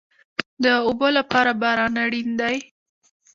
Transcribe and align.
د 0.63 0.65
اوبو 0.87 1.07
لپاره 1.17 1.51
باران 1.61 1.93
اړین 2.05 2.29
دی 2.39 2.57